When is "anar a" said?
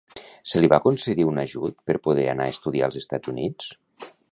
2.33-2.55